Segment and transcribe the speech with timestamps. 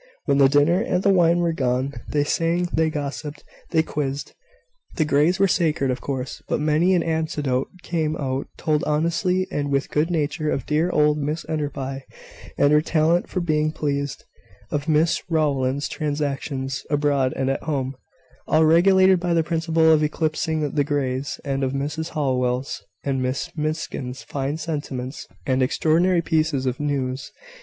[0.25, 4.33] When the dinner and the wine were gone, they sang, they gossiped, they quizzed.
[4.95, 9.69] The Greys were sacred, of course; but many an anecdote came out, told honestly and
[9.69, 12.03] with good nature, of dear old Mrs Enderby,
[12.57, 14.23] and her talent for being pleased;
[14.71, 17.95] of Mrs Rowland's transactions abroad and at home
[18.47, 23.51] all regulated by the principle of eclipsing the Greys; and of Mrs Howell's and Miss
[23.55, 27.31] Miskin's fine sentiments, and extraordinary pieces of news.